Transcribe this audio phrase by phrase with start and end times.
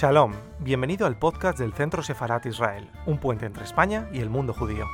[0.00, 4.54] Shalom, bienvenido al podcast del Centro Sefarat Israel, un puente entre España y el mundo
[4.54, 4.86] judío.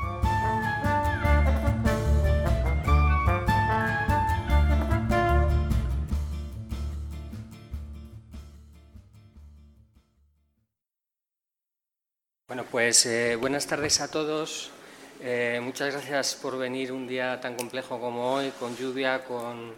[12.49, 14.73] Bueno, pues eh, buenas tardes a todos.
[15.21, 19.73] Eh, muchas gracias por venir un día tan complejo como hoy, con lluvia, con,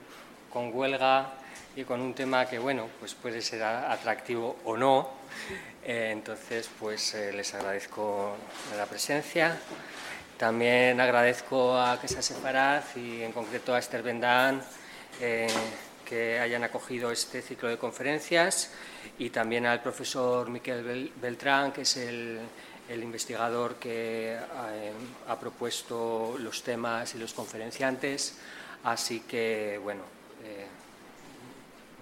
[0.50, 1.37] con huelga
[1.78, 5.10] y con un tema que, bueno, pues puede ser atractivo o no.
[5.84, 8.36] Eh, entonces, pues eh, les agradezco
[8.76, 9.56] la presencia.
[10.36, 14.60] También agradezco a Quesas Separaz y en concreto a Esther Bendán
[15.20, 15.46] eh,
[16.04, 18.72] que hayan acogido este ciclo de conferencias
[19.16, 22.40] y también al profesor Miquel Beltrán, que es el,
[22.88, 24.36] el investigador que
[25.28, 28.36] ha propuesto los temas y los conferenciantes.
[28.82, 30.02] Así que, bueno,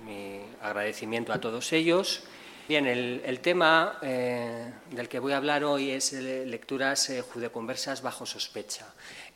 [0.06, 2.22] mi agradecimiento a todos ellos.
[2.68, 8.26] Bien, el, tema eh, del que voy a hablar hoy es lecturas eh, judeconversas bajo
[8.26, 8.86] sospecha,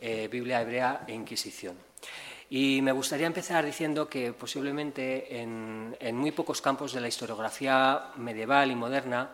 [0.00, 1.76] eh, Biblia hebrea e Inquisición.
[2.48, 8.72] Y me gustaría empezar diciendo que posiblemente en, muy pocos campos de la historiografía medieval
[8.72, 9.30] y moderna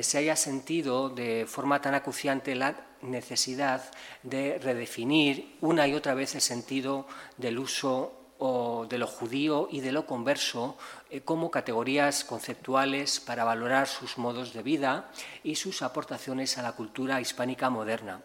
[0.00, 3.82] se haya sentido de forma tan acuciante la necesidad
[4.22, 9.92] de redefinir una y otra vez el sentido del uso de lo judío y de
[9.92, 10.76] lo converso
[11.10, 15.10] eh, como categorías conceptuales para valorar sus modos de vida
[15.42, 18.20] y sus aportaciones a la cultura hispánica moderna.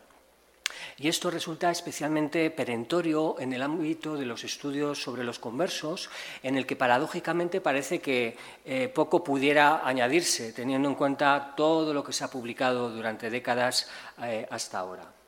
[0.98, 6.10] Y esto resulta especialmente perentorio en el ámbito de los estudios sobre los conversos,
[6.44, 12.04] en el que paradójicamente parece que eh, poco pudiera añadirse, teniendo en cuenta todo lo
[12.04, 13.90] que se ha publicado durante décadas
[14.22, 15.19] eh, hasta ahora.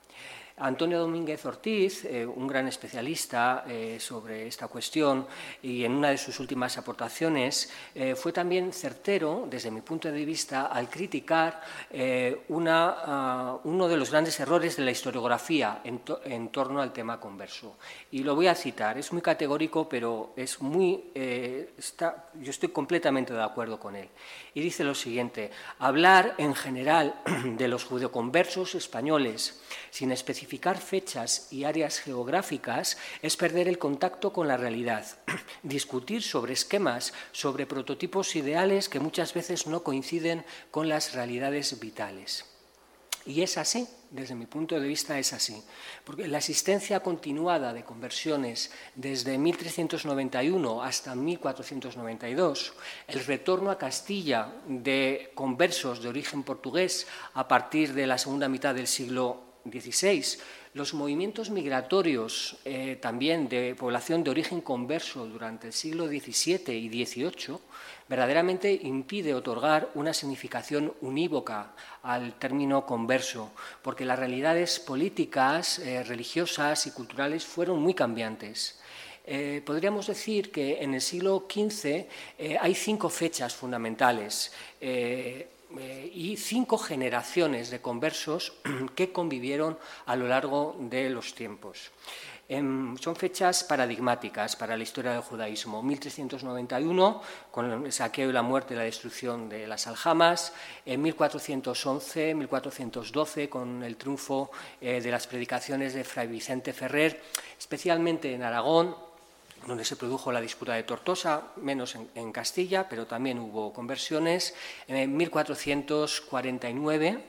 [0.62, 5.26] Antonio Domínguez Ortiz, eh, un gran especialista eh, sobre esta cuestión
[5.64, 10.24] y en una de sus últimas aportaciones, eh, fue también certero, desde mi punto de
[10.24, 16.94] vista, al criticar ah, uno de los grandes errores de la historiografía en, torno al
[16.94, 17.78] tema converso.
[18.12, 23.42] Y lo voy a citar, es muy categórico, pero es muy, yo estoy completamente de
[23.42, 24.10] acuerdo con él.
[24.54, 25.50] Y dice lo siguiente,
[25.80, 27.20] hablar en general
[27.58, 29.60] de los judeoconversos españoles
[29.90, 35.06] sin especificar fechas y áreas geográficas es perder el contacto con la realidad,
[35.64, 42.46] discutir sobre esquemas, sobre prototipos ideales que muchas veces no coinciden con las realidades vitales.
[43.26, 45.62] Y es así, desde mi punto de vista es así,
[46.04, 52.74] porque la existencia continuada de conversiones desde 1391 hasta 1492,
[53.08, 58.74] el retorno a Castilla de conversos de origen portugués a partir de la segunda mitad
[58.74, 60.40] del siglo 16.
[60.74, 67.06] Los movimientos migratorios eh, también de población de origen converso durante el siglo XVII y
[67.06, 67.58] XVIII
[68.08, 71.74] verdaderamente impide otorgar una significación unívoca
[72.04, 73.52] al término converso,
[73.82, 78.80] porque las realidades políticas, eh, religiosas y culturales fueron muy cambiantes.
[79.26, 82.08] Eh, podríamos decir que en el siglo XV
[82.60, 84.52] hay cinco fechas fundamentales.
[85.80, 88.54] Eh, y cinco generaciones de conversos
[88.96, 91.92] que convivieron a lo largo de los tiempos.
[92.50, 95.82] Em, son fechas paradigmáticas para la historia del judaísmo.
[95.82, 100.52] 1391, con el saqueo y la muerte y la destrucción de las aljamas.
[100.86, 107.22] En 1411, 1412, con el triunfo eh, de las predicaciones de Fray Vicente Ferrer,
[107.58, 108.98] especialmente en Aragón,
[109.68, 114.54] donde se produjo la disputa de Tortosa, menos en, Castilla, pero también hubo conversiones.
[114.88, 117.26] En 1449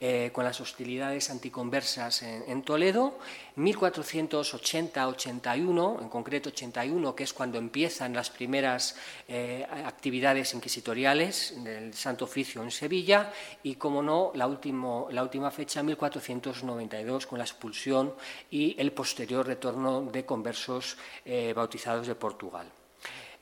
[0.00, 3.18] eh, con las hostilidades anticonversas en, Toledo,
[3.56, 8.96] 1480-81, en concreto 81, que es cuando empiezan las primeras
[9.28, 17.26] eh, actividades inquisitoriales del Santo Oficio en Sevilla, y, como no, la, última fecha, 1492,
[17.26, 18.14] con la expulsión
[18.50, 22.70] y el posterior retorno de conversos eh, bautizados de Portugal.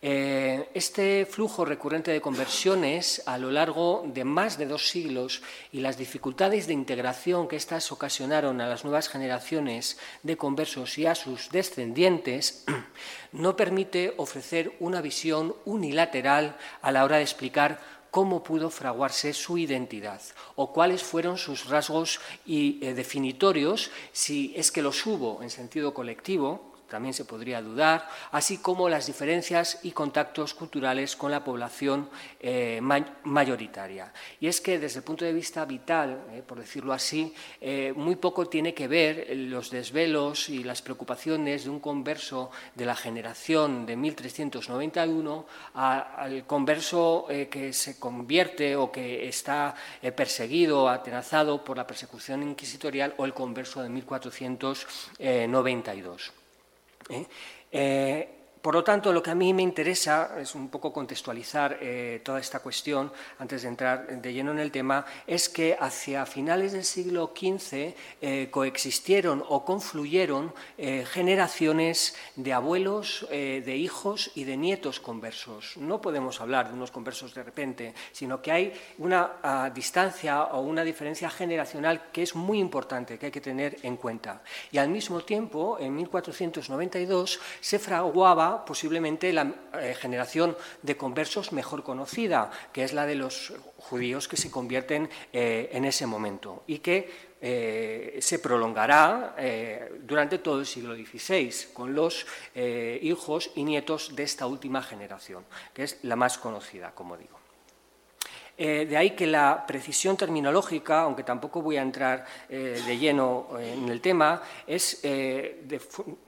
[0.05, 5.79] Eh, este flujo recurrente de conversiones a lo largo de más de dos siglos y
[5.79, 11.15] las dificultades de integración que éstas ocasionaron a las nuevas generaciones de conversos y a
[11.15, 12.65] sus descendientes
[13.31, 17.79] no permite ofrecer una visión unilateral a la hora de explicar
[18.11, 20.21] cómo pudo fraguarse su identidad
[20.57, 25.95] o cuáles fueron sus rasgos y, eh, definitorios, si es que los hubo en sentido
[25.95, 32.11] colectivo, también se podría dudar, así como las diferencias y contactos culturales con la población
[32.39, 32.83] eh,
[33.25, 34.13] mayoritaria.
[34.39, 38.17] Y es que desde el punto de vista vital, eh, por decirlo así, eh, muy
[38.17, 43.87] poco tiene que ver los desvelos y las preocupaciones de un converso de la generación
[43.87, 49.75] de 1391 al converso que se convierte o que está
[50.15, 56.42] perseguido, atenazado por la persecución inquisitorial o el converso de 1492.
[57.11, 57.27] 哎，
[57.73, 58.42] 哎。
[58.63, 62.61] Por lo tanto, lo que a mí me interesa es un poco contextualizar eh, toda esta
[62.61, 63.11] cuestión
[63.41, 67.93] antes de entrar de lleno en el tema, es que hacia finales del siglo XV
[68.21, 75.77] eh, coexistieron o confluyeron eh, generaciones de abuelos, de hijos y de nietos conversos.
[75.77, 80.61] No podemos hablar de unos conversos de repente, sino que hay una ah, distancia o
[80.61, 84.43] una diferencia generacional que es muy importante, que hay que tener en cuenta.
[84.71, 91.83] Y al mismo tiempo, en 1492, se fraguaba posiblemente la eh, generación de conversos mejor
[91.83, 96.79] conocida, que es la de los judíos que se convierten eh, en ese momento y
[96.79, 99.35] que eh, se prolongará
[100.01, 105.45] durante todo el siglo XVI con los hijos y nietos de esta última generación,
[105.75, 107.42] que es la más conocida, como digo.
[108.65, 113.49] Eh, de ahí que la precisión terminológica, aunque tampoco voy a entrar eh, de lleno
[113.59, 115.03] eh, en el tema, es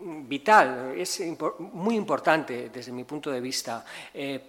[0.01, 1.23] vital, es
[1.61, 3.85] muy importante desde mi punto de vista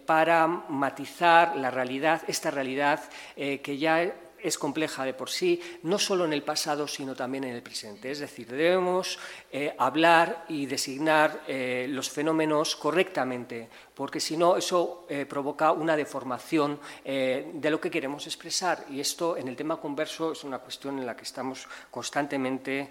[0.03, 3.01] para matizar la realidad, esta realidad
[3.35, 4.11] que ya
[4.45, 8.11] es compleja de por sí, no solo en el pasado, sino también en el presente.
[8.11, 9.17] Es decir, debemos
[9.51, 15.97] eh, hablar y designar eh, los fenómenos correctamente, porque si no, eso eh, provoca una
[15.97, 18.85] deformación de lo que queremos expresar.
[18.89, 22.89] Y esto, en el tema converso, es una cuestión en la que estamos constantemente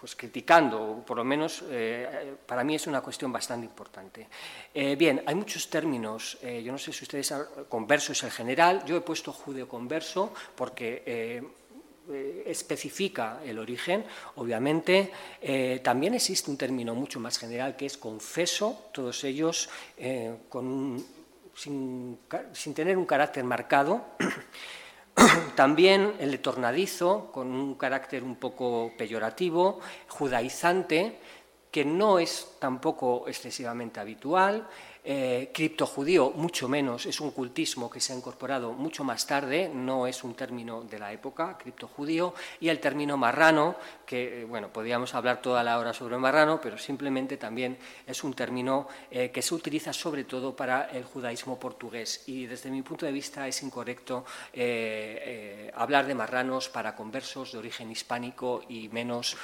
[0.00, 4.28] pues criticando, por lo menos eh, para mí es una cuestión bastante importante.
[4.72, 7.34] Eh, bien, hay muchos términos, eh, yo no sé si ustedes,
[7.68, 11.42] converso es el general, yo he puesto judeo-converso porque
[12.46, 14.04] especifica el origen,
[14.36, 15.12] obviamente.
[15.84, 19.68] también existe un término mucho más general que es confeso, todos ellos
[21.54, 22.18] sin,
[22.52, 24.06] sin, tener un carácter marcado.
[25.54, 31.18] También el de tornadizo, con un carácter un poco peyorativo, judaizante,
[31.70, 34.66] que no es tampoco excesivamente habitual,
[35.02, 40.06] eh, criptojudío, mucho menos, es un cultismo que se ha incorporado mucho más tarde, no
[40.06, 43.76] es un término de la época, criptojudío, y el término marrano,
[44.10, 48.34] que, eh, bueno, podríamos hablar toda la hora sobre marrano, pero simplemente también es un
[48.34, 53.06] término eh, que se utiliza sobre todo para el judaísmo portugués, y desde mi punto
[53.06, 54.24] de vista es incorrecto
[55.74, 59.36] hablar de marranos para conversos de origen hispánico y menos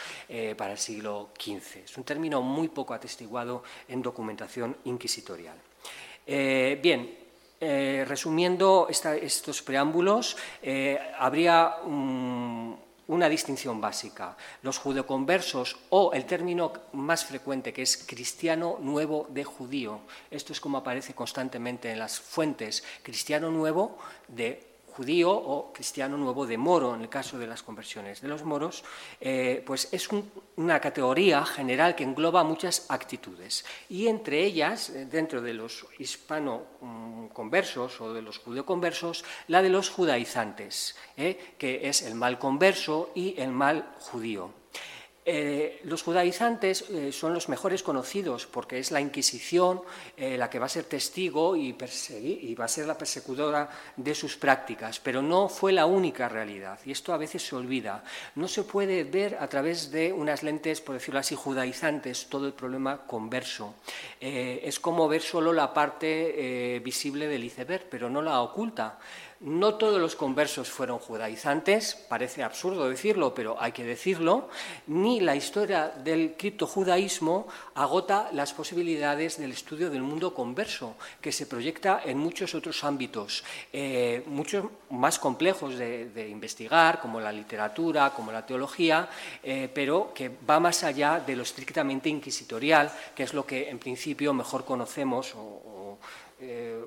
[0.56, 1.84] para el siglo XV.
[1.84, 5.54] Es un término muy poco atestiguado en documentación inquisitoria.
[6.26, 7.26] Eh, bien,
[7.58, 11.76] eh, resumiendo estos preámbulos, eh, habría
[13.08, 14.36] una distinción básica.
[14.62, 20.00] Los judeoconversos o el término más frecuente que es cristiano nuevo de judío.
[20.30, 22.82] Esto es como aparece constantemente en las fuentes.
[23.02, 23.98] Cristiano nuevo
[24.28, 28.44] de judío o cristiano nuevo de moro, en el caso de las conversiones de los
[28.44, 28.82] moros,
[29.20, 30.08] eh, pues es
[30.56, 33.66] una categoría general que engloba muchas actitudes.
[33.90, 36.64] Y entre ellas, eh, dentro de los hispano
[37.32, 43.10] conversos o de los judeo-conversos, la de los judaizantes, eh, que es el mal converso
[43.14, 44.50] y el mal judío.
[45.28, 49.82] Eh, los judaizantes eh, son los mejores conocidos porque es la Inquisición
[50.16, 51.76] eh, la que va a ser testigo y,
[52.20, 56.78] y, va a ser la persecutora de sus prácticas, pero no fue la única realidad
[56.84, 58.04] y esto a veces se olvida.
[58.36, 62.52] No se puede ver a través de unas lentes, por decirlo así, judaizantes todo el
[62.52, 63.74] problema converso.
[64.20, 68.98] es como ver solo la parte visible del iceberg, pero no la oculta.
[69.40, 74.48] No todos los conversos fueron judaizantes, parece absurdo decirlo, pero hay que decirlo,
[74.86, 81.46] ni la historia del criptojudaísmo agota las posibilidades del estudio del mundo converso, que se
[81.46, 88.32] proyecta en muchos otros ámbitos, eh, muchos más complejos de, investigar, como la literatura, como
[88.32, 89.08] la teología,
[89.42, 93.78] eh, pero que va más allá de lo estrictamente inquisitorial, que es lo que en
[93.78, 95.98] principio mejor conocemos o,
[96.40, 96.80] eh,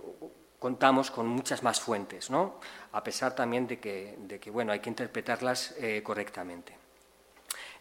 [0.60, 2.60] contamos con muchas más fuentes, ¿no?
[2.92, 6.78] a pesar también de que, bueno, hay que interpretarlas eh, correctamente.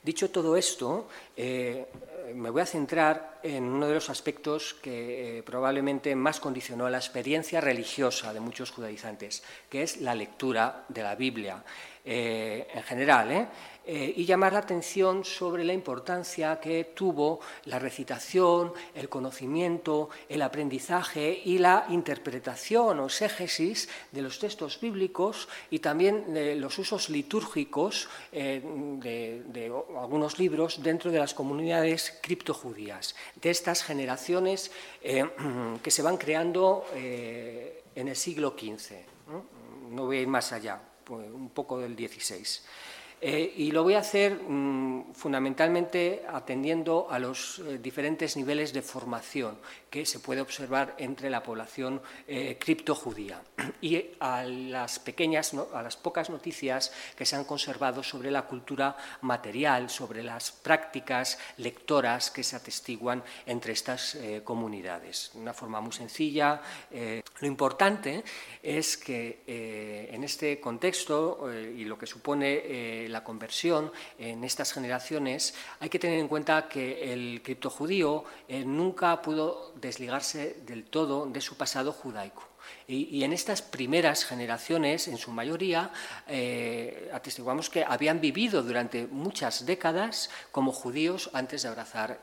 [0.03, 1.87] Dicho todo esto, eh,
[2.35, 6.99] me voy a centrar en uno de los aspectos que eh, probablemente más condicionó la
[6.99, 11.65] experiencia religiosa de muchos judaizantes, que es la lectura de la Biblia
[12.05, 13.51] en general.
[13.91, 20.43] Eh, y llamar la atención sobre la importancia que tuvo la recitación, el conocimiento, el
[20.43, 27.09] aprendizaje y la interpretación o exégesis de los textos bíblicos y también de los usos
[27.09, 35.25] litúrgicos eh, de, algunos libros dentro de las comunidades criptojudías, de estas generaciones eh,
[35.83, 38.93] que se van creando en el siglo XV.
[39.93, 40.05] ¿no?
[40.05, 42.45] voy a ir más allá, pues, un poco del XVI.
[43.21, 48.81] Eh, y lo voy a hacer mm, fundamentalmente atendiendo a los eh, diferentes niveles de
[48.81, 49.59] formación
[49.91, 53.43] que se puede observar entre la población eh, criptojudía
[53.81, 58.97] y a las pequeñas, a las pocas noticias que se han conservado sobre la cultura
[59.23, 65.31] material, sobre las prácticas lectoras que se atestiguan entre estas comunidades.
[65.35, 66.61] De una forma muy sencilla.
[67.41, 68.23] lo importante
[68.63, 69.43] es que
[70.13, 76.19] en este contexto y lo que supone la conversión en estas generaciones, hay que tener
[76.19, 82.49] en cuenta que el criptojudío eh, nunca pudo desligarse del todo de su pasado judaico.
[82.87, 85.91] Y, en estas primeras generaciones, en su mayoría,
[86.27, 92.21] eh, atestiguamos que habían vivido durante muchas décadas como judíos antes de abrazar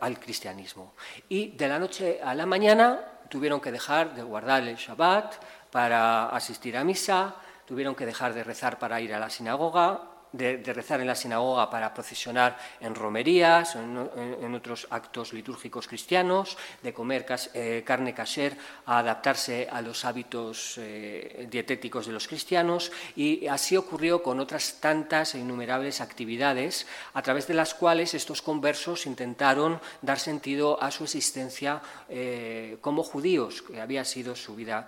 [0.00, 0.94] al cristianismo.
[1.28, 5.34] Y de la noche a la mañana tuvieron que dejar de guardar el Shabbat
[5.70, 7.34] para asistir a misa,
[7.68, 10.00] tuvieron que dejar de rezar para ir a la sinagoga,
[10.32, 16.94] de, rezar en la sinagoga para procesionar en romerías, en, otros actos litúrgicos cristianos, de
[16.94, 18.56] comer eh, carne kasher,
[18.86, 24.80] a adaptarse a los hábitos eh, dietéticos de los cristianos y así ocurrió con otras
[24.80, 30.90] tantas e innumerables actividades a través de las cuales estos conversos intentaron dar sentido a
[30.90, 34.86] su existencia eh, como judíos, que había sido su vida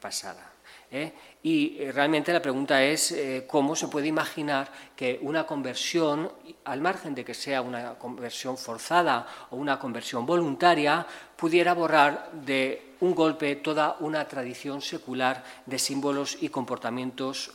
[0.00, 0.59] pasada.
[0.90, 1.12] ¿Eh?
[1.42, 6.30] Y eh, realmente la pregunta es eh, cómo se puede imaginar que una conversión,
[6.64, 11.06] al margen de que sea una conversión forzada o una conversión voluntaria,
[11.36, 17.52] pudiera borrar de un golpe toda una tradición secular de símbolos y comportamientos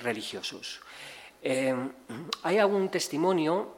[0.00, 0.82] religiosos.
[2.42, 3.74] hay algún testimonio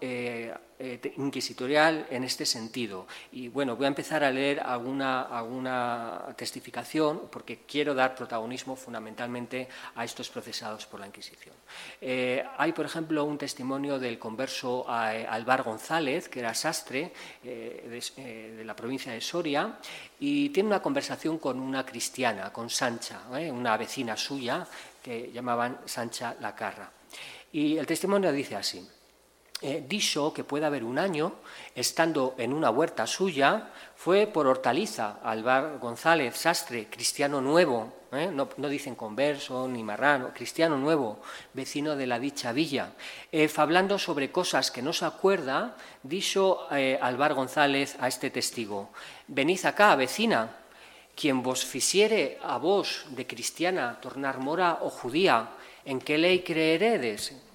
[1.16, 3.06] inquisitorial en este sentido.
[3.32, 9.68] Y bueno, voy a empezar a leer alguna, alguna testificación porque quiero dar protagonismo fundamentalmente
[9.94, 11.54] a estos procesados por la Inquisición.
[12.00, 18.54] Eh, hay, por ejemplo, un testimonio del converso eh, Alvar González, que era sastre de,
[18.56, 19.78] de, la provincia de Soria,
[20.18, 24.66] y tiene una conversación con una cristiana, con Sancha, una vecina suya
[25.02, 26.90] que llamaban Sancha la Carra.
[27.52, 28.86] Y el testimonio dice así.
[29.62, 31.34] Eh, dicho que puede haber un año,
[31.74, 38.30] estando en una huerta suya, fue por hortaliza Alvar González Sastre, cristiano nuevo, ¿eh?
[38.32, 41.20] no, dicen converso ni marrano, cristiano nuevo,
[41.52, 42.94] vecino de la dicha villa,
[43.30, 48.88] eh, fablando sobre cosas que no se acuerda, dijo Alvar González a este testigo,
[49.28, 50.56] venid acá, vecina,
[51.14, 55.50] quien vos fisiere a vos de cristiana tornar mora o judía,
[55.84, 57.49] ¿en qué ley creeredes?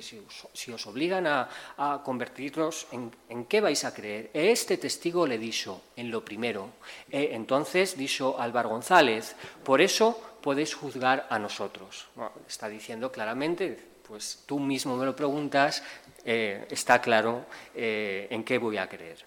[0.00, 4.30] Si os, obligan a, a convertirlos, ¿en, qué vais a creer?
[4.32, 6.70] Este testigo le dijo, en lo primero.
[7.10, 12.08] E entonces dijo Álvaro González, por eso podéis juzgar a nosotros.
[12.48, 15.82] está diciendo claramente, pues tú mismo me lo preguntas,
[16.24, 17.44] eh, está claro
[17.74, 19.26] eh, en qué voy a creer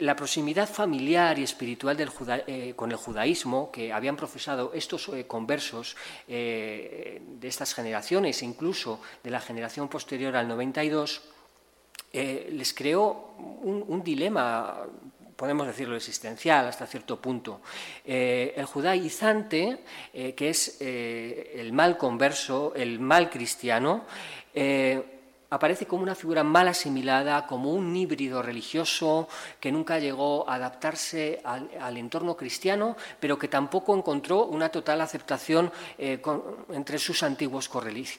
[0.00, 1.96] la proximidad familiar y espiritual
[2.46, 5.96] eh, con el judaísmo que habían profesado estos eh, conversos
[6.28, 11.22] eh, de estas generaciones, incluso de la generación posterior al 92,
[12.12, 14.86] les creó un, dilema,
[15.36, 17.60] podemos decirlo, existencial hasta cierto punto.
[18.06, 19.80] el judaizante,
[20.14, 24.06] que es el mal converso, el mal cristiano,
[25.50, 29.28] aparece como una figura mal asimilada, como un híbrido religioso
[29.60, 35.72] que nunca llegó a adaptarse al, entorno cristiano, pero que tampoco encontró una total aceptación
[35.98, 36.20] eh,
[36.72, 37.70] entre sus antiguos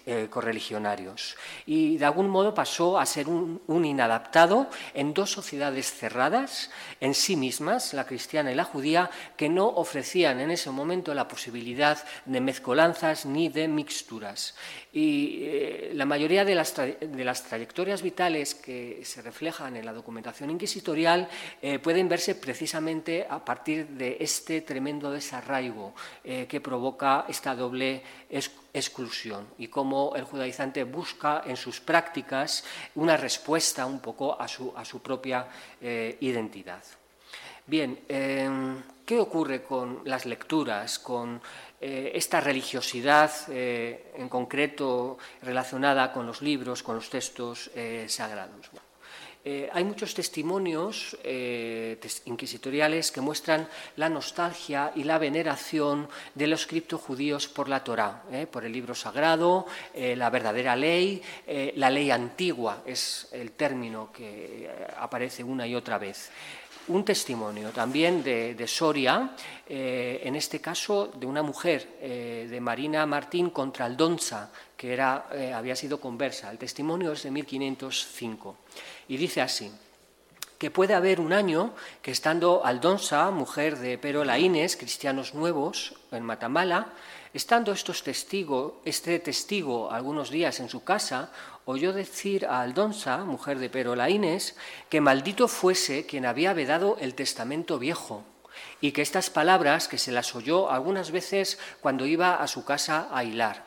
[0.05, 1.35] eh, correligionarios.
[1.65, 7.35] Y de algún modo pasó a ser un, inadaptado en dos sociedades cerradas en sí
[7.35, 12.41] mismas, la cristiana y la judía, que no ofrecían en ese momento la posibilidad de
[12.41, 14.55] mezcolanzas ni de mixturas.
[14.93, 16.73] Y eh, la mayoría de las,
[17.17, 21.27] de las trayectorias vitales que se reflejan en la documentación inquisitorial
[21.61, 25.93] eh, pueden verse precisamente a partir de este tremendo desarraigo
[26.23, 32.63] eh, que provoca esta doble exclusión y cómo el judaizante busca en sus prácticas
[32.95, 35.47] una respuesta un poco a su, a su propia
[35.81, 36.83] eh, identidad.
[37.65, 41.41] Bien, em, ¿qué ocurre con las lecturas, con
[41.79, 47.69] esta religiosidad en concreto relacionada con los libros, con los textos
[48.07, 48.71] sagrados.
[49.49, 56.67] Eh, hay muchos testimonios eh, inquisitoriales que muestran la nostalgia y la veneración de los
[56.67, 59.65] criptojudíos por la Torá, eh, por el libro sagrado,
[59.95, 61.21] la verdadera ley,
[61.75, 66.29] la ley antigua es el término que aparece una y otra vez
[66.87, 69.31] un testimonio también de, Soria,
[69.67, 75.99] en este caso de una mujer, de Marina Martín contra Aldonza, que era, había sido
[75.99, 76.51] conversa.
[76.51, 78.57] El testimonio es de 1505
[79.09, 79.71] y dice así
[80.57, 86.23] que puede haber un año que estando Aldonsa, mujer de Pero Laínez, cristianos nuevos, en
[86.23, 86.93] Matamala,
[87.33, 91.31] estando estos testigo, este testigo algunos días en su casa,
[91.65, 94.55] oyó decir a Aldonsa, mujer de Pero Laínez,
[94.89, 98.23] que maldito fuese quien había vedado el testamento viejo,
[98.79, 103.09] y que estas palabras que se las oyó algunas veces cuando iba a su casa
[103.11, 103.65] a hilar.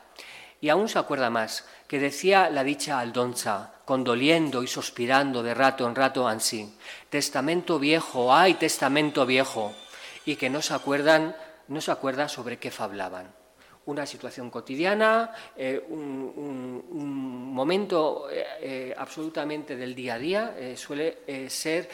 [0.59, 5.87] Y aún se acuerda más, que decía la dicha Aldonza, condoliendo y suspirando de rato
[5.87, 6.75] en rato ansí,
[7.09, 9.73] testamento viejo, ay, testamento viejo,
[10.25, 11.35] y que no se acuerdan,
[11.67, 13.40] no se acuerda sobre qué fablaban
[13.91, 21.89] una situación cotidiana, eh, un, momento eh, eh, absolutamente del día a día, suele ser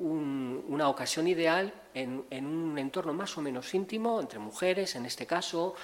[0.00, 5.74] una ocasión ideal en, un entorno más o menos íntimo, entre mujeres en este caso,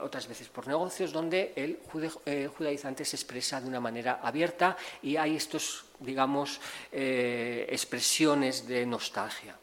[0.00, 1.80] otras veces por negocios, donde el
[2.48, 6.60] judaizante se expresa de una manera abierta y hay estos, digamos,
[6.92, 9.56] expresiones de nostalgia.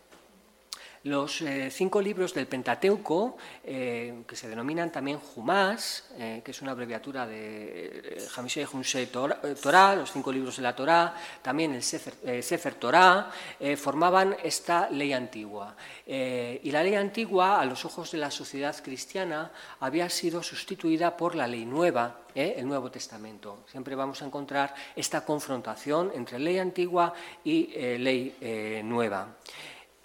[1.03, 6.62] Los eh, cinco libros del Pentateuco, eh, que se denominan también Jumás, eh, que es
[6.62, 12.75] una abreviatura de Hamishe Hunse Torah, los cinco libros de la Torah, también el Sefer
[12.75, 13.29] Torah,
[13.75, 15.75] formaban esta ley antigua.
[16.05, 21.36] y la ley antigua, a los ojos de la sociedad cristiana, había sido sustituida por
[21.36, 23.65] la ley nueva, el Nuevo Testamento.
[23.69, 27.67] Siempre vamos a encontrar esta confrontación entre ley antigua y
[27.98, 29.36] ley nueva.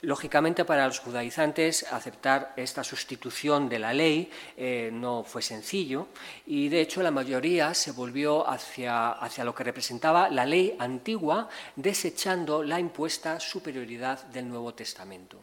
[0.03, 6.07] Lógicamente, para los judaizantes aceptar esta sustitución de la ley eh, no fue sencillo
[6.47, 11.49] y, de hecho, la mayoría se volvió hacia, hacia, lo que representaba la ley antigua,
[11.75, 15.41] desechando la impuesta superioridad del Nuevo Testamento.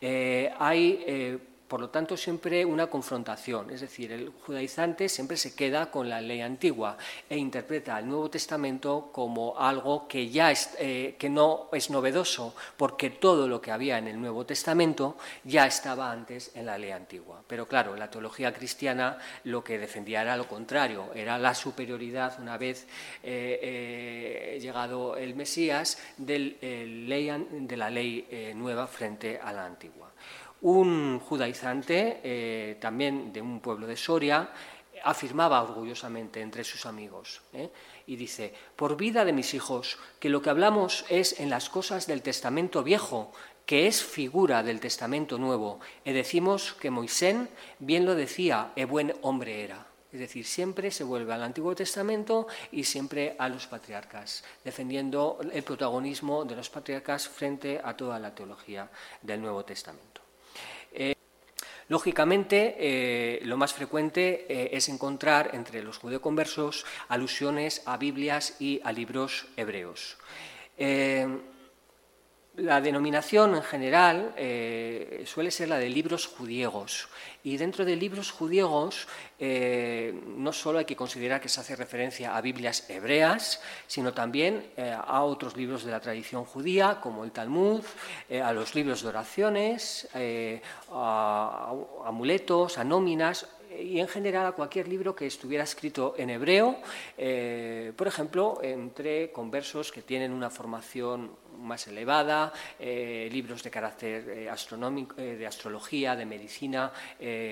[0.00, 1.38] Eh, hay eh,
[1.70, 6.20] por lo tanto, siempre una confrontación, es decir, el judaizante siempre se queda con la
[6.20, 11.88] ley antigua e interpreta el Nuevo Testamento como algo que ya eh, que no es
[11.90, 16.76] novedoso, porque todo lo que había en el Nuevo Testamento ya estaba antes en la
[16.76, 17.40] ley antigua.
[17.46, 22.58] Pero claro, la teología cristiana lo que defendía era lo contrario, era la superioridad una
[22.58, 22.88] vez
[23.22, 30.10] eh, eh, llegado el Mesías de la ley nueva frente a la antigua.
[30.62, 34.50] Un judaizante, eh, también de un pueblo de Soria,
[35.02, 37.70] afirmaba orgullosamente entre sus amigos, ¿eh?
[38.06, 42.06] y dice, por vida de mis hijos, que lo que hablamos es en las cosas
[42.06, 43.32] del Testamento viejo,
[43.66, 49.14] que es figura del Testamento nuevo, y decimos que Moisés bien lo decía, e buen
[49.22, 49.86] hombre era.
[50.12, 55.62] Es decir, siempre se vuelve al Antiguo Testamento y siempre a los patriarcas, defendiendo el
[55.62, 58.90] protagonismo de los patriarcas frente a toda la teología
[59.22, 60.09] del Nuevo Testamento.
[61.90, 68.80] Lógicamente, eh, lo más frecuente eh, es encontrar entre los judeoconversos alusiones a Biblias y
[68.84, 70.16] a libros hebreos.
[70.78, 71.26] Eh,
[72.56, 77.08] la denominación en general eh, suele ser la de libros judíos
[77.44, 79.06] y dentro de libros judíos
[79.38, 84.66] eh, no solo hay que considerar que se hace referencia a Biblias hebreas, sino también
[84.76, 87.82] eh, a otros libros de la tradición judía como el Talmud,
[88.42, 90.08] a los libros de oraciones,
[90.92, 91.72] a
[92.04, 93.46] amuletos, a nóminas
[93.78, 96.78] y en general a cualquier libro que estuviera escrito en hebreo,
[97.96, 104.50] por ejemplo, entre conversos que tienen una formación más elevada, eh, libros de carácter eh,
[104.50, 106.92] astronómico, eh, de astrología, de medicina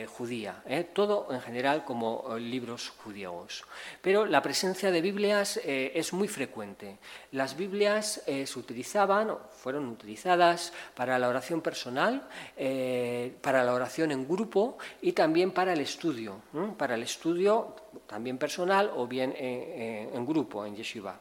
[0.07, 3.65] judía, todo en general como libros judíos.
[4.01, 6.99] Pero la presencia de Biblias es muy frecuente.
[7.33, 12.27] Las Biblias se utilizaban, fueron utilizadas para la oración personal,
[13.41, 16.41] para la oración en grupo y también para el estudio,
[16.77, 21.21] para el estudio también personal o bien en grupo, en yeshiva.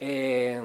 [0.00, 0.60] Eh,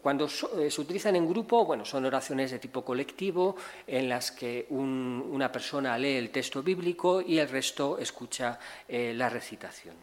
[0.00, 3.56] cuando eh, se utilizan en grupo, bueno, son oraciones de tipo colectivo
[3.86, 8.58] en las que una persona lee el texto bíblico y el resto escucha
[8.88, 9.96] eh, la recitación.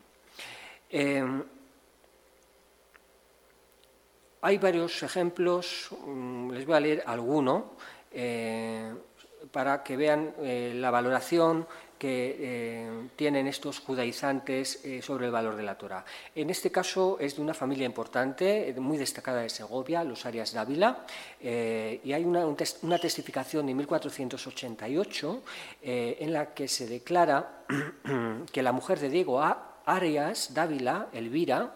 [4.43, 7.73] hay varios ejemplos, mm, les voy a leer alguno
[9.51, 10.33] para que vean
[10.81, 11.65] la valoración
[12.01, 16.03] que eh, tienen estos judaizantes eh, sobre el valor de la Torah.
[16.33, 21.05] En este caso es de una familia importante, muy destacada de Segovia, los Arias Dávila,
[21.39, 25.43] y hay una, una, testificación de 1488
[25.83, 27.65] en la que se declara
[28.51, 29.39] que la mujer de Diego
[29.85, 31.75] Arias Dávila, Elvira,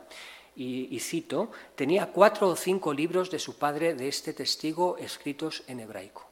[0.56, 5.82] y, cito, tenía cuatro o cinco libros de su padre de este testigo escritos en
[5.82, 6.25] hebraico.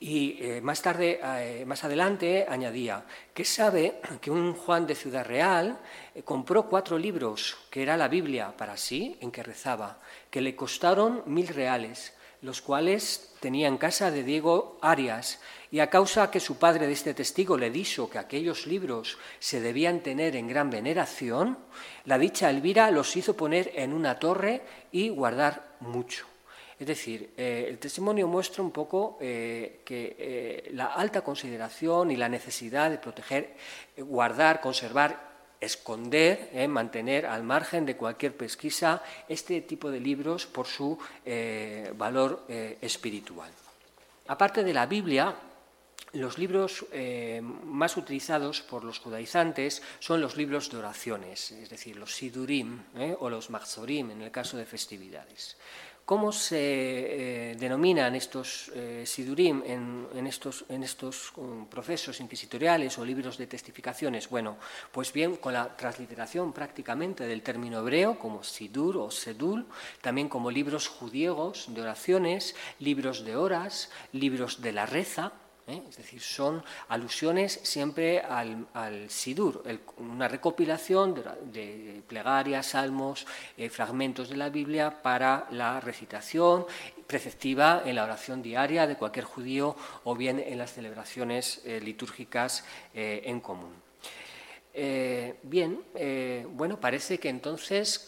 [0.00, 5.26] Y eh, más tarde, eh, más adelante, añadía que sabe que un Juan de Ciudad
[5.26, 5.78] Real
[6.14, 9.98] eh, compró cuatro libros, que era la Biblia para sí, en que rezaba,
[10.30, 15.40] que le costaron mil reales, los cuales tenía en casa de Diego Arias,
[15.72, 19.60] y a causa que su padre de este testigo le dijo que aquellos libros se
[19.60, 21.58] debían tener en gran veneración,
[22.04, 26.37] la dicha Elvira los hizo poner en una torre y guardar mucho.
[26.78, 32.16] Es decir, eh, el testimonio muestra un poco eh, que eh, la alta consideración y
[32.16, 33.56] la necesidad de proteger,
[33.96, 35.26] guardar, conservar
[35.60, 40.96] esconder, mantener al margen de cualquier pesquisa este tipo de libros por su
[41.96, 42.44] valor
[42.80, 43.50] espiritual.
[44.28, 45.34] Aparte de la Biblia,
[46.12, 46.86] los libros
[47.64, 52.78] más utilizados por los judaizantes son los libros de oraciones, es decir, los sidurim
[53.18, 55.56] o los maxorim en el caso de festividades.
[56.08, 60.64] ¿Cómo se eh, denominan estos eh, sidurim en, estos,
[61.36, 64.30] um, procesos inquisitoriales o libros de testificaciones?
[64.30, 64.56] Bueno,
[64.90, 69.66] pues bien, con la transliteración prácticamente del término hebreo, como sidur o sedul,
[70.00, 75.34] también como libros judíos de oraciones, libros de horas, libros de la reza,
[75.68, 75.82] ¿eh?
[75.88, 78.66] es decir, son alusiones siempre al,
[79.08, 79.62] Sidur,
[79.98, 81.14] una recopilación
[81.52, 83.26] de, plegarias, salmos,
[83.56, 86.66] eh, fragmentos de la Biblia para la recitación
[87.06, 92.64] preceptiva en la oración diaria de cualquier judío o bien en las celebraciones eh, litúrgicas
[92.94, 93.87] en común.
[94.80, 98.06] Eh, bien, eh, bueno, parece que entonces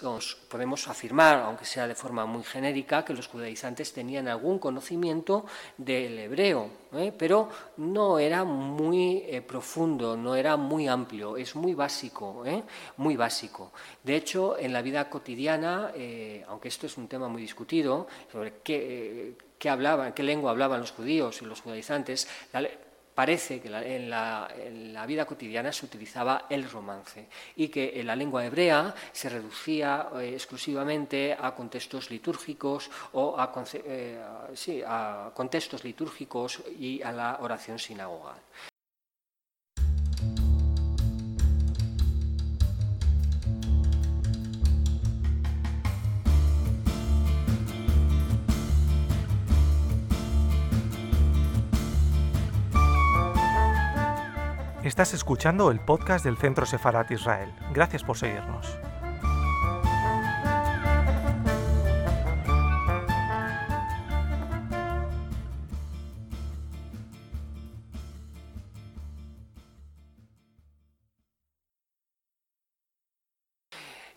[0.48, 6.16] podemos afirmar, aunque sea de forma muy genérica, que los judaizantes tenían algún conocimiento del
[6.16, 7.12] hebreo, ¿eh?
[7.18, 12.44] pero no era muy profundo, no era muy amplio, es muy básico,
[12.98, 13.72] muy básico.
[14.04, 15.92] De hecho, en la vida cotidiana,
[16.46, 20.92] aunque esto es un tema muy discutido sobre qué, qué hablaban, qué lengua hablaban los
[20.92, 22.28] judíos y los judaizantes,
[23.20, 28.46] parece que en, la, vida cotidiana se utilizaba el romance y que en la lengua
[28.46, 34.18] hebrea se reducía eh, exclusivamente a contextos litúrgicos o a, eh,
[34.86, 38.40] a contextos litúrgicos y a la oración sinagogal.
[54.82, 57.52] Estás escuchando el podcast del Centro Sefarat Israel.
[57.74, 58.66] Gracias por seguirnos.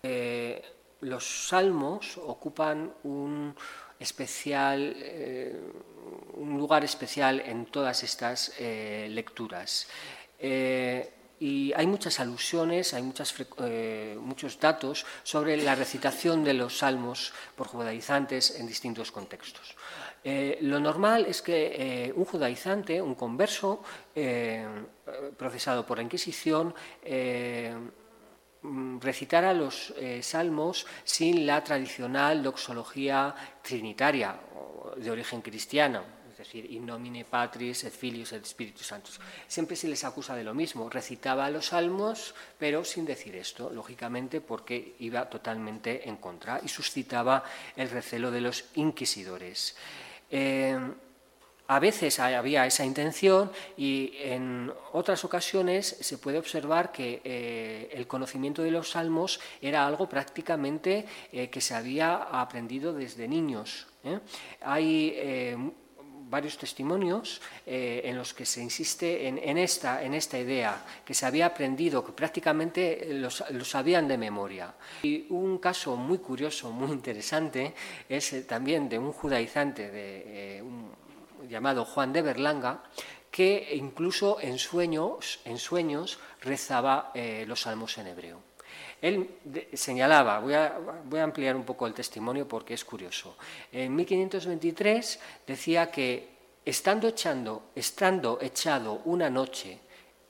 [0.02, 0.62] Eh,
[1.02, 3.54] los salmos ocupan un
[4.00, 5.62] especial, eh,
[6.36, 9.90] un lugar especial en todas estas eh, lecturas.
[10.46, 16.80] Eh, y hay muchas alusiones, hay muchas, eh, muchos datos sobre la recitación de los
[16.80, 19.76] salmos por judaizantes en distintos contextos.
[20.24, 23.84] Eh, lo normal es que un judaizante, un converso,
[25.38, 26.74] procesado por la Inquisición,
[29.02, 34.40] recitara los salmos sin la tradicional doxología trinitaria
[34.96, 39.20] de origen cristiano, decir, in nomine Patris, et Filius, et Spiritus Santos.
[39.48, 44.42] Siempre se les acusa de lo mismo, recitaba los salmos, pero sin decir esto, lógicamente
[44.42, 47.44] porque iba totalmente en contra y suscitaba
[47.76, 49.76] el recelo de los inquisidores.
[50.30, 50.78] Eh,
[51.68, 58.06] a veces había esa intención y en otras ocasiones se puede observar que eh, el
[58.06, 63.88] conocimiento de los salmos era algo prácticamente eh, que se había aprendido desde niños.
[64.60, 65.16] Hay
[66.34, 71.28] varios testimonios eh, en los que se insiste en, esta, en esta idea, que se
[71.28, 74.74] había aprendido, que prácticamente los, sabían de memoria.
[75.04, 77.76] Y un caso muy curioso, muy interesante,
[78.10, 80.64] es eh, también de un judaizante de, eh,
[81.48, 82.82] llamado Juan de Berlanga,
[83.30, 87.12] que incluso en sueños, en sueños rezaba
[87.48, 88.53] los salmos en hebreo.
[89.04, 89.36] Él
[89.74, 93.36] señalaba, voy a, voy a, ampliar un poco el testimonio porque es curioso.
[93.70, 96.30] En 1523 decía que
[96.64, 99.78] estando, echando, estando echado una noche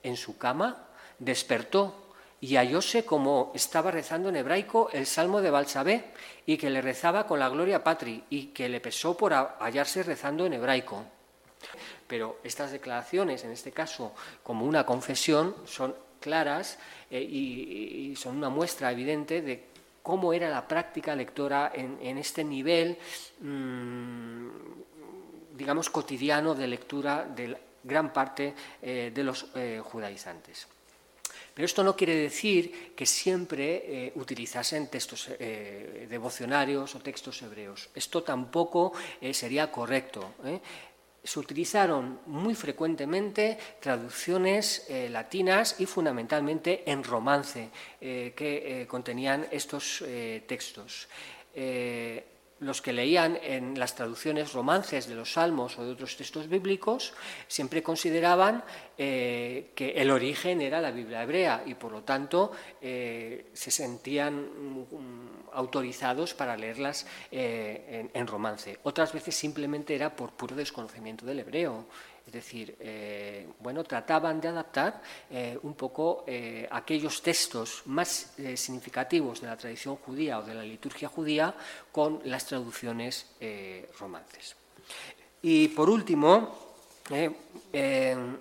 [0.01, 0.87] en su cama,
[1.19, 6.05] despertó y hallóse como estaba rezando en hebraico el Salmo de Balsabé
[6.47, 10.47] y que le rezaba con la gloria patri y que le pesó por hallarse rezando
[10.47, 11.03] en hebraico.
[12.07, 16.79] Pero estas declaraciones, en este caso como una confesión, son claras
[17.11, 19.65] eh, y, son una muestra evidente de
[20.01, 22.97] cómo era la práctica lectora en, este nivel,
[23.41, 24.47] mm,
[25.57, 30.67] digamos, cotidiano de lectura de gran parte eh, de los eh, judaizantes.
[31.53, 37.93] Pero esto no quiere decir que siempre utilizasen textos devocionarios o textos hebreos.
[37.93, 38.91] Esto tampoco
[39.31, 40.33] sería correcto
[41.23, 47.69] se utilizaron muy frecuentemente traducciones eh, latinas y fundamentalmente en romance
[48.01, 50.03] eh, que eh, contenían estos
[50.47, 51.07] textos
[52.63, 57.13] los que leían en las traducciones romances de los salmos o de otros textos bíblicos
[57.47, 58.63] siempre consideraban
[58.97, 64.35] eh, que el origen era la Biblia hebrea y por lo tanto eh, se sentían
[64.41, 64.85] mm,
[65.53, 68.79] autorizados para leerlas eh, en romance.
[68.83, 71.85] Otras veces simplemente era por puro desconocimiento del hebreo.
[72.25, 79.41] Es decir, eh, bueno, trataban de adaptar eh, un poco eh, aquellos textos más significativos
[79.41, 81.53] de la tradición judía o de la liturgia judía
[81.91, 83.27] con las traducciones
[83.99, 84.55] romances.
[85.41, 86.57] Y por último,
[87.11, 88.39] en,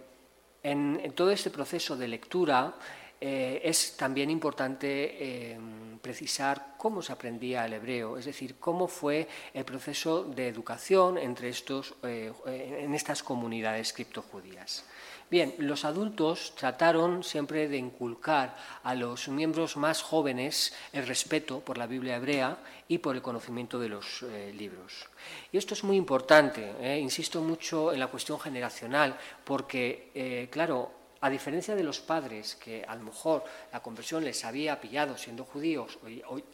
[0.63, 2.75] en, todo este proceso de lectura
[3.23, 5.57] es también importante
[6.03, 11.49] precisar cómo se aprendía el hebreo, es decir, cómo fue el proceso de educación entre
[11.49, 14.85] estos, eh, en estas comunidades criptojudías.
[15.31, 21.79] Bien, los adultos trataron siempre de inculcar a los miembros más jóvenes el respeto por
[21.79, 22.59] la Biblia hebrea
[22.89, 25.09] y por el conocimiento de los eh, libros.
[25.51, 31.31] Y esto es muy importante, eh, insisto mucho en la cuestión generacional, porque, claro, a
[31.31, 35.99] diferencia de los padres, que a lo mejor la conversión les había pillado siendo judíos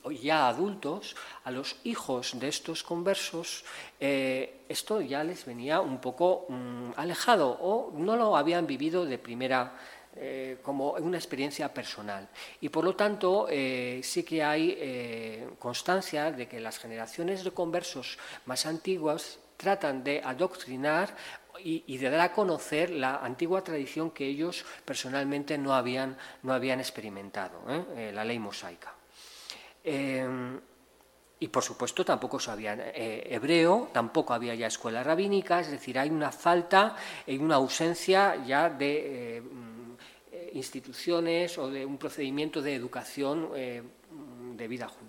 [0.05, 3.65] o, ya adultos, a los hijos de estos conversos
[3.99, 9.17] eh, esto ya les venía un poco mm, alejado o no lo habían vivido de
[9.17, 9.73] primera
[10.15, 12.29] eh, como una experiencia personal.
[12.61, 18.19] Y por lo tanto, eh, sí que hay constancia de que las generaciones de conversos
[18.45, 21.15] más antiguas tratan de adoctrinar
[21.62, 26.81] y, de dar a conocer la antigua tradición que ellos personalmente no habían, no habían
[26.81, 27.85] experimentado, ¿eh?
[27.97, 28.94] Eh, la ley mosaica.
[29.85, 30.61] Em,
[31.40, 36.11] y por supuesto tampoco sabían eh, hebreo, tampoco había ya escuelas rabínicas, es decir, hay
[36.11, 39.42] una falta y una ausencia ya de
[40.53, 45.08] instituciones o de un procedimiento de educación de vida judía.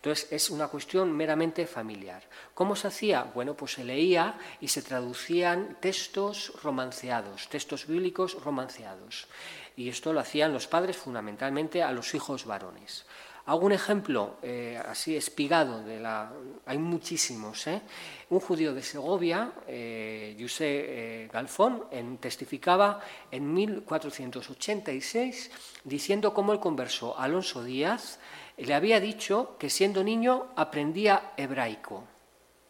[0.00, 2.22] Entonces es una cuestión meramente familiar.
[2.54, 3.22] ¿Cómo se hacía?
[3.34, 9.28] Bueno, pues se leía y se traducían textos romanceados, textos bíblicos romanceados.
[9.76, 13.04] Y esto lo hacían los padres fundamentalmente a los hijos varones.
[13.44, 16.32] Hago un ejemplo eh, así espigado, de la,
[16.64, 17.66] hay muchísimos.
[17.66, 17.82] ¿eh?
[18.30, 21.84] Un judío de Segovia, eh, José Galfón,
[22.20, 25.50] testificaba en 1486
[25.84, 28.18] diciendo cómo el converso Alonso Díaz
[28.64, 32.04] le había dicho que siendo niño aprendía hebraico.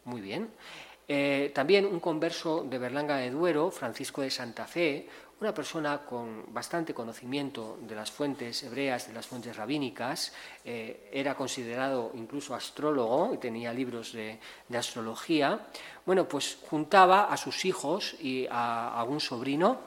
[0.05, 0.49] Muy bien.
[1.07, 5.07] Eh, también un converso de Berlanga de Duero, Francisco de Santa Fe,
[5.41, 11.35] una persona con bastante conocimiento de las fuentes hebreas, de las fuentes rabínicas, eh, era
[11.35, 14.39] considerado incluso astrólogo y tenía libros de,
[14.73, 15.67] astrología.
[16.05, 19.79] Bueno, pues juntaba a sus hijos y a, a un sobrino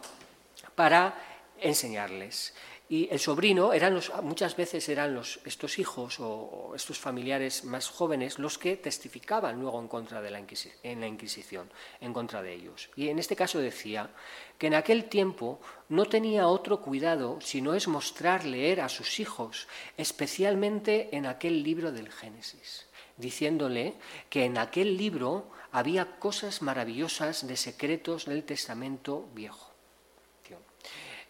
[0.75, 1.15] para
[1.61, 2.53] enseñarles.
[2.95, 7.89] Y el sobrino, eran los, muchas veces eran los, estos hijos o, estos familiares más
[7.89, 10.41] jóvenes los que testificaban luego en contra de la,
[10.85, 11.69] en la Inquisición,
[12.01, 12.91] en contra de ellos.
[12.95, 14.11] Y en este caso decía
[14.59, 19.67] que en aquel tiempo no tenía otro cuidado sino es mostrar leer a sus hijos,
[19.97, 23.95] especialmente en aquel libro del Génesis, diciéndole
[24.31, 29.74] que en aquel libro había cosas maravillosas de secretos del Testamento Viejo.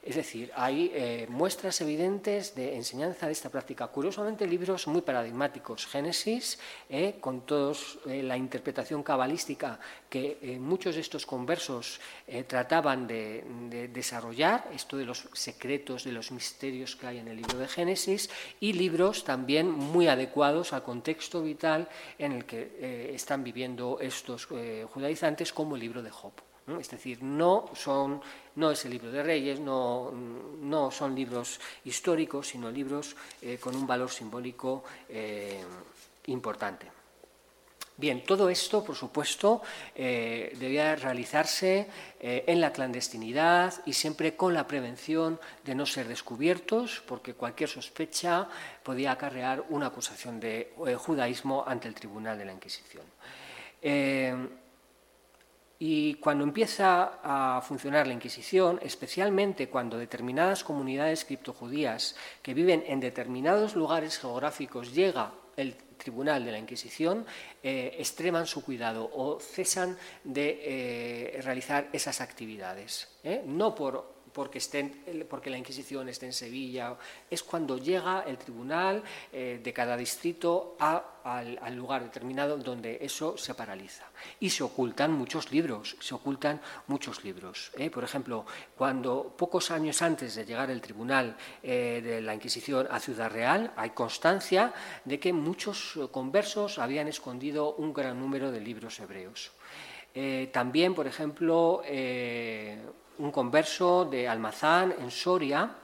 [0.05, 3.87] Es decir, hay eh, muestras evidentes de enseñanza de esta práctica.
[3.87, 5.87] Curiosamente, libros muy paradigmáticos.
[5.87, 6.59] Génesis,
[6.91, 7.73] eh, con toda
[8.07, 11.99] eh, la interpretación cabalística que muchos de estos conversos
[12.47, 17.59] trataban de, desarrollar, esto de los secretos, de los misterios que hay en el libro
[17.59, 21.89] de Génesis, y libros también muy adecuados al contexto vital
[22.19, 26.35] en el que están viviendo estos judaizantes, como el libro de Job.
[26.81, 28.23] Es decir, no, son,
[28.57, 33.75] no es el libro de Reyes, no, no son libros históricos, sino libros eh, con
[33.75, 35.63] un valor simbólico eh,
[36.27, 36.87] importante.
[37.97, 39.63] Bien, todo esto, por supuesto,
[39.95, 41.87] eh, debía realizarse
[42.19, 48.49] en la clandestinidad y siempre con la prevención de no ser descubiertos, porque cualquier sospecha
[48.83, 53.05] podía acarrear una acusación de judaísmo ante el Tribunal de la Inquisición.
[55.79, 63.01] Y cuando empieza a funcionar la Inquisición, especialmente cuando determinadas comunidades criptojudías que viven en
[63.01, 67.27] determinados lugares geográficos llega el tribunal de la Inquisición
[67.63, 73.09] eh, extreman su cuidado o cesan de eh, realizar esas actividades.
[73.23, 73.43] ¿eh?
[73.47, 76.97] No por porque, estén, porque la Inquisición esté en Sevilla,
[77.31, 83.55] es cuando llega el tribunal eh, de cada distrito al, lugar determinado donde eso se
[83.55, 84.05] paraliza.
[84.41, 87.71] Y se ocultan muchos libros, se ocultan muchos libros.
[87.79, 87.89] ¿eh?
[87.89, 88.45] Por ejemplo,
[88.77, 93.73] cuando pocos años antes de llegar el tribunal eh, de la Inquisición a Ciudad Real,
[93.77, 99.53] hay constancia de que muchos conversos habían escondido un gran número de libros hebreos.
[100.53, 101.83] también, por ejemplo,
[103.19, 105.77] un converso de Almazán en Soria,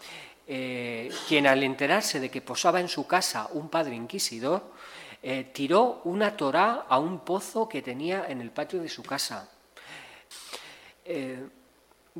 [0.46, 4.72] eh, quien al enterarse de que posaba en su casa un padre inquisidor,
[5.22, 9.48] eh, tiró una torá a un pozo que tenía en el patio de su casa.
[11.04, 11.46] Eh,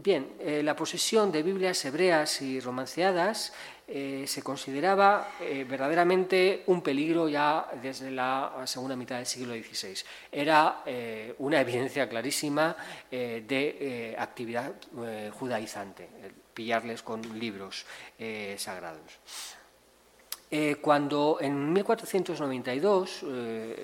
[0.03, 0.33] bien,
[0.65, 3.53] la posesión de Biblias hebreas y romanceadas
[3.93, 10.05] eh, se consideraba eh, verdaderamente un peligro ya desde la segunda mitad del siglo XVI.
[10.31, 12.77] Era eh, una evidencia clarísima
[13.11, 14.73] de actividad
[15.33, 16.09] judaizante,
[16.55, 17.85] pillarles con libros
[18.57, 19.19] sagrados.
[20.81, 23.25] cuando en 1492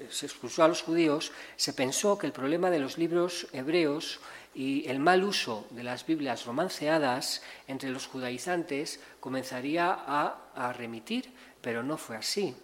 [0.08, 4.20] se expulsó a los judíos, se pensó que el problema de los libros hebreos
[4.56, 11.82] y el mal uso de las Biblias romanceadas entre los judaizantes comenzaría a, remitir, pero
[11.82, 12.54] no fue así.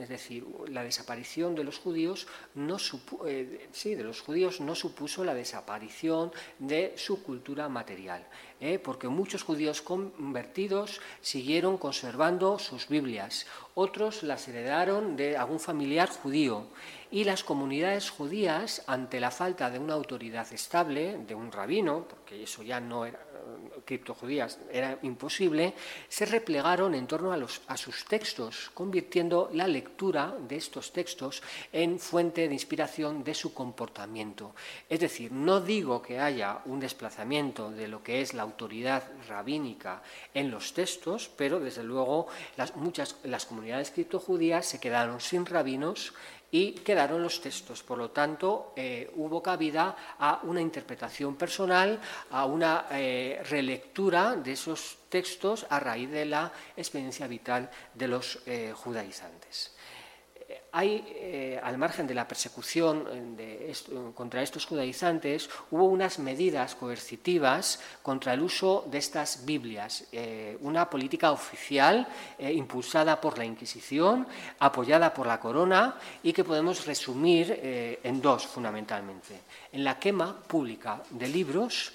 [0.00, 2.78] Es decir, la desaparición de los judíos no
[3.26, 8.26] eh, sí, de los judíos no supuso la desaparición de su cultura material,
[8.60, 8.78] ¿eh?
[8.78, 16.66] porque muchos judíos convertidos siguieron conservando sus Biblias, otros las heredaron de algún familiar judío
[17.10, 22.42] y las comunidades judías, ante la falta de una autoridad estable, de un rabino, porque
[22.42, 23.28] eso ya no era
[23.84, 25.74] criptojudías era imposible,
[26.08, 31.42] se replegaron en torno a, los, a sus textos, convirtiendo la lectura de estos textos
[31.72, 34.54] en fuente de inspiración de su comportamiento.
[34.88, 40.02] Es decir, no digo que haya un desplazamiento de lo que es la autoridad rabínica
[40.34, 46.12] en los textos, pero desde luego las, muchas las comunidades criptojudías se quedaron sin rabinos
[46.50, 47.82] y quedaron los textos.
[47.82, 54.52] Por lo tanto, eh, hubo cabida a una interpretación personal, a una eh, relectura de
[54.52, 59.77] esos textos a raíz de la experiencia vital de los eh, judaizantes
[60.72, 63.06] hay, eh, al margen de la persecución
[63.38, 63.72] eh,
[64.14, 70.88] contra estos judaizantes, hubo unas medidas coercitivas contra el uso de estas Biblias, eh, una
[70.88, 72.06] política oficial
[72.38, 74.26] impulsada por la Inquisición,
[74.58, 79.40] apoyada por la corona y que podemos resumir en dos fundamentalmente.
[79.72, 81.92] En la quema pública de libros,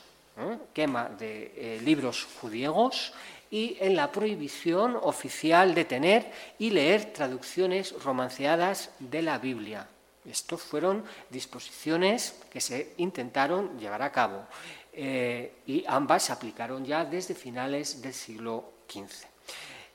[0.74, 3.13] quema de libros judíos
[3.52, 9.88] y en la prohibición oficial de tener y leer traducciones romanceadas de la Biblia.
[10.26, 14.48] Estos fueron disposiciones que se intentaron llevar a cabo
[14.93, 19.28] eh, y ambas se aplicaron ya desde finales del siglo XV.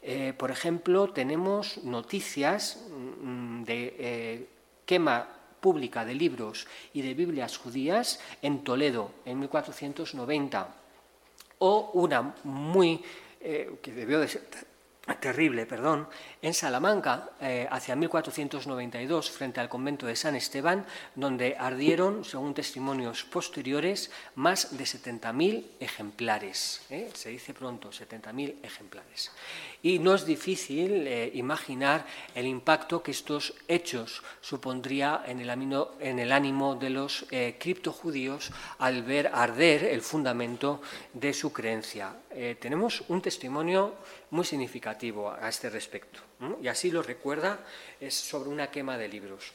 [0.03, 4.49] Eh, por ejemplo, tenemos noticias mm, de eh,
[4.85, 5.27] quema
[5.61, 10.75] pública de libros y de Biblias judías en Toledo en 1490,
[11.59, 13.03] o una muy
[13.41, 14.43] eh, que debió de ser
[15.17, 16.09] terrible, perdón,
[16.43, 23.25] en Salamanca, eh, hacia 1492, frente al convento de San Esteban, donde ardieron, según testimonios
[23.25, 26.83] posteriores, más de 70.000 ejemplares.
[26.91, 27.11] ¿eh?
[27.15, 29.33] Se dice pronto, 70.000 ejemplares.
[29.83, 35.51] Y no es difícil eh, imaginar el impacto que estos hechos supondría en el,
[36.01, 40.83] en el ánimo de los eh, criptojudíos al ver arder el fundamento
[41.15, 42.15] de su creencia.
[42.61, 43.95] Tenemos un testimonio
[44.31, 46.21] muy significativo a este respecto,
[46.63, 47.61] y así lo recuerda,
[48.01, 49.53] es sobre una quema de libros.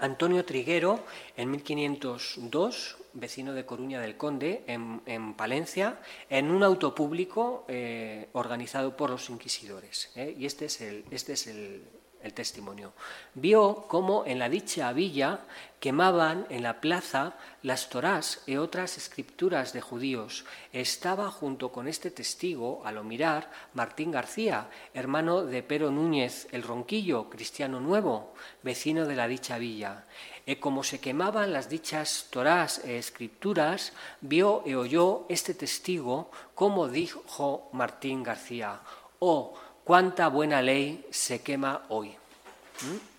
[0.00, 1.04] Antonio Triguero,
[1.36, 8.96] en 1502, vecino de Coruña del Conde, en, Palencia, en un auto público eh, organizado
[8.96, 10.10] por los inquisidores.
[10.16, 10.34] ¿eh?
[10.38, 11.82] Y este es el, este es el,
[12.22, 12.92] el testimonio.
[13.34, 15.40] Vio cómo en la dicha villa
[15.80, 20.44] quemaban en la plaza las Torás y otras escrituras de judíos.
[20.72, 26.62] Estaba junto con este testigo, a lo mirar, Martín García, hermano de Pero Núñez el
[26.62, 30.04] Ronquillo, cristiano nuevo, vecino de la dicha villa.
[30.44, 36.88] Y como se quemaban las dichas Torás e escrituras, vio y oyó este testigo, como
[36.88, 38.80] dijo Martín García,
[39.20, 39.54] oh,
[39.84, 42.08] cuánta buena ley se quema hoy.
[42.10, 43.10] ¿Mm?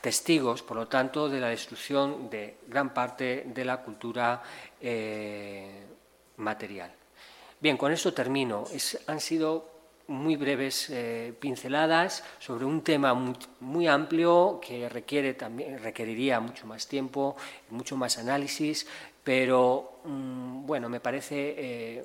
[0.00, 4.42] Testigos, por lo tanto, de la destrucción de gran parte de la cultura
[4.80, 5.84] eh,
[6.36, 6.92] material.
[7.60, 8.64] Bien, con esto termino.
[9.08, 9.78] han sido
[10.08, 13.12] muy breves eh, pinceladas sobre un tema
[13.60, 17.36] muy, amplio que requiere también requeriría mucho más tiempo,
[17.70, 18.86] mucho más análisis,
[19.22, 22.04] pero mm, bueno, me parece eh,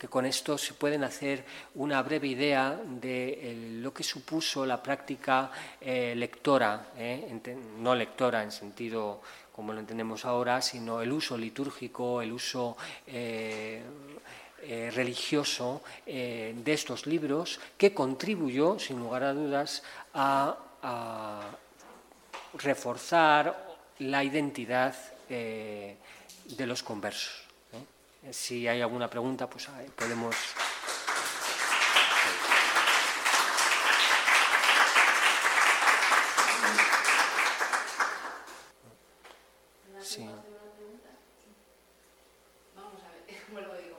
[0.00, 1.44] que con esto se pueden hacer
[1.74, 7.38] una breve idea de lo que supuso la práctica eh, lectora, eh,
[7.78, 9.20] no lectora en sentido
[9.52, 13.82] como lo entendemos ahora, sino el uso litúrgico, el uso eh,
[14.94, 19.82] religioso de estos libros, que contribuyó, sin lugar a dudas,
[20.14, 20.56] a,
[22.54, 24.94] reforzar la identidad
[25.28, 25.96] de
[26.66, 27.49] los conversos.
[28.30, 30.36] Si hay alguna pregunta, pues podemos.
[40.02, 40.26] Sí.
[42.74, 43.22] Vamos a ver,
[43.68, 43.98] lo digo.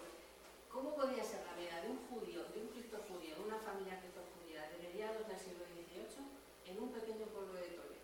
[0.70, 3.98] ¿Cómo podía ser la vida de un judío, de un cristo judío, de una familia
[4.00, 6.20] cristo judía de mediados del siglo XVIII
[6.68, 8.04] en un pequeño pueblo de Toledo?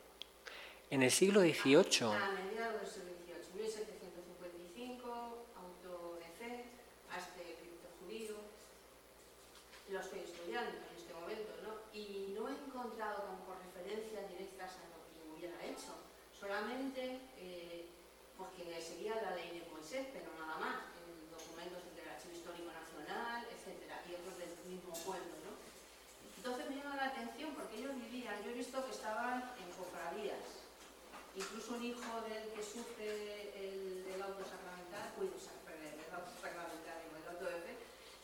[0.89, 2.15] En el siglo XVIII.
[2.15, 6.63] A mediados del siglo XVIII, 1755, auto de fe,
[7.11, 8.39] a este cripto judío.
[9.91, 11.75] Lo estoy estudiando en este momento, ¿no?
[11.91, 15.91] Y no he encontrado tampoco referencias directas a lo que hubiera hecho.
[16.39, 17.89] Solamente eh,
[18.37, 23.41] porque seguía la ley de Moisés, pero nada más, en documentos del Archivo Histórico Nacional,
[23.49, 25.57] etcétera, y otros del mismo pueblo, ¿no?
[26.37, 30.61] Entonces me llama la atención porque ellos vivían, yo he visto que estaban en cofradías,
[31.33, 33.09] incluso un hijo del que sufre
[33.57, 37.57] el, el auto sacramental, uy, o sea, perdón, el auto sacramental, digo, el auto de
[37.65, 37.73] fe,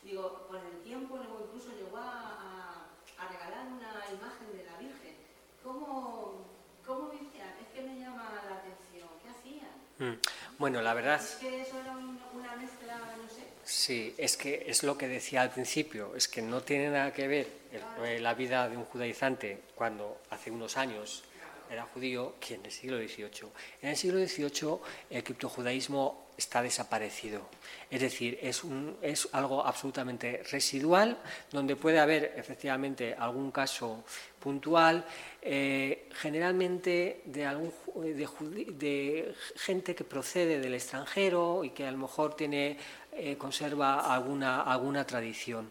[0.06, 2.86] digo, con el tiempo luego incluso llegó a, a,
[3.18, 5.18] a regalar una imagen de la Virgen.
[5.62, 6.46] ¿Cómo,
[6.86, 7.50] ¿Cómo vivían?
[7.58, 9.08] Es que me llama la atención.
[9.22, 9.74] ¿Qué hacían?
[9.98, 10.18] Mm.
[10.64, 11.20] Bueno, la verdad.
[11.20, 13.42] Es que eso era un- una mezcla, no sé.
[13.66, 17.28] Sí, es que es lo que decía al principio, es que no tiene nada que
[17.28, 21.22] ver el- eh, la vida de un judaizante cuando hace unos años
[21.68, 23.50] era judío que en el siglo XVIII.
[23.82, 27.42] En el siglo XVIII el criptojudaísmo está desaparecido,
[27.90, 31.18] es decir, es, un- es algo absolutamente residual,
[31.52, 34.02] donde puede haber efectivamente algún caso
[34.40, 35.04] puntual,
[35.42, 41.90] eh, generalmente de, algún, de, judi- de gente que procede del extranjero y que a
[41.92, 42.76] lo mejor tiene,
[43.12, 45.70] eh, conserva alguna, alguna tradición.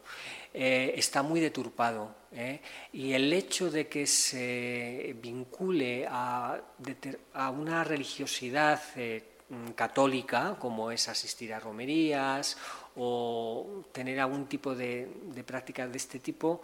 [0.53, 2.15] Eh, está muy deturpado.
[2.31, 2.61] ¿eh?
[2.93, 6.59] Y el hecho de que se vincule a,
[7.33, 12.57] a una religiosidad eh, mm, católica, como es asistir a romerías
[12.95, 16.61] o tener algún tipo de, de prácticas de este tipo,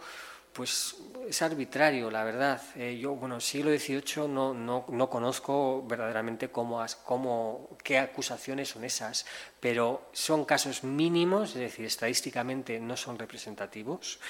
[0.60, 0.94] pues
[1.26, 2.60] es arbitrario, la verdad.
[2.76, 8.84] Eh, yo, bueno, siglo XVIII no, no, no conozco verdaderamente cómo, cómo, qué acusaciones son
[8.84, 9.24] esas,
[9.58, 14.20] pero son casos mínimos, es decir, estadísticamente no son representativos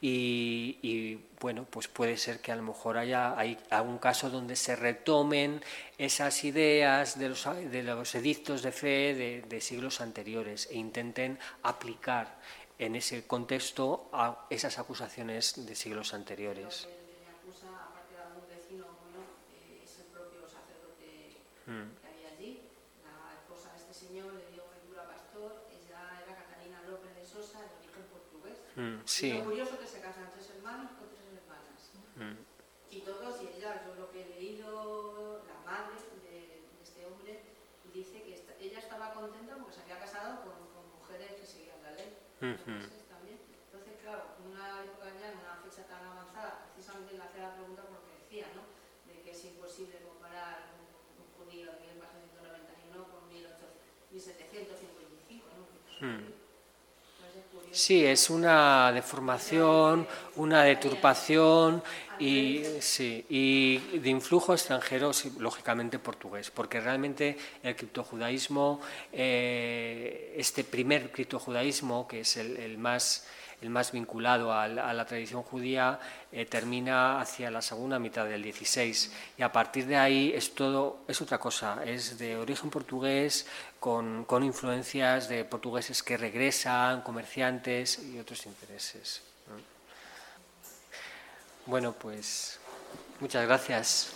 [0.00, 4.74] y, bueno, pues puede ser que a lo mejor haya hay algún caso donde se
[4.74, 5.62] retomen
[5.98, 12.38] esas ideas de los, de los edictos de fe de siglos anteriores e intenten aplicar
[12.78, 16.84] en ese contexto a esas acusaciones de siglos anteriores.
[16.84, 19.24] Lo que le acusa, aparte de algún vecino, bueno,
[19.82, 22.68] es el propio sacerdote que había allí.
[23.02, 27.60] La esposa de este señor le dio Ventura Pastor, ella era Catalina López de Sosa,
[27.64, 28.58] de origen portugués.
[28.76, 29.32] Mm, Y sí.
[29.32, 31.80] lo curioso que se casan tres hermanos con tres hermanas.
[32.20, 32.44] Mm,
[32.92, 35.96] Y todos, y ella, yo lo que he leído, la madre
[36.28, 37.40] de, de este hombre,
[37.92, 41.76] dice que esta- ella estaba contenta porque se había casado con, con mujeres que seguían
[42.38, 43.40] franceses también.
[43.66, 47.54] Entonces, claro, en una época ya, en una fecha tan avanzada, precisamente le hacía la
[47.56, 48.62] pregunta porque decía, ¿no?
[49.08, 56.06] De que es imposible comparar un, un judío de 1491 con 1800 1755, ¿no?
[56.06, 56.24] Mm.
[57.16, 57.74] Entonces, curioso.
[57.74, 60.06] Sí, es una deformación,
[60.36, 61.82] una deturpación
[62.18, 68.80] y, sí, y de influjo extranjero, lógicamente portugués, porque realmente el criptojudaísmo,
[69.12, 73.26] eh, este primer criptojudaísmo, que es el, más
[73.62, 75.98] el más vinculado a la, tradición judía,
[76.30, 80.98] eh, termina hacia la segunda mitad del 16 y a partir de ahí es todo,
[81.08, 83.46] es otra cosa, es de origen portugués
[83.80, 89.22] con, con influencias de portugueses que regresan, comerciantes y otros intereses.
[91.66, 92.60] Bueno, pues
[93.20, 94.15] muchas gracias.